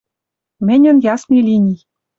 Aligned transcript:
—Мӹньӹн 0.67 0.97
ясный 1.13 1.41
линий; 1.47 1.81